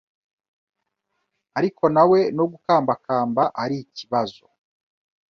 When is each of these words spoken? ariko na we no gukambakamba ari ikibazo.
ariko 1.57 1.83
na 1.95 2.03
we 2.09 2.19
no 2.37 2.45
gukambakamba 2.51 3.43
ari 3.63 3.75
ikibazo. 3.85 4.45